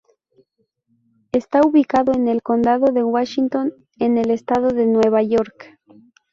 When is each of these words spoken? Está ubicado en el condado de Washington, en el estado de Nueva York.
Está 1.31 1.61
ubicado 1.61 2.11
en 2.15 2.27
el 2.27 2.41
condado 2.41 2.91
de 2.91 3.03
Washington, 3.03 3.71
en 3.99 4.17
el 4.17 4.31
estado 4.31 4.69
de 4.71 4.87
Nueva 4.87 5.21
York. 5.21 5.77